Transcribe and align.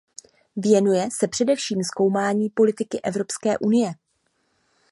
Věnuje 0.55 1.09
se 1.11 1.27
především 1.27 1.83
zkoumání 1.83 2.49
politiky 2.49 3.01
Evropské 3.01 3.57
unie. 3.57 3.91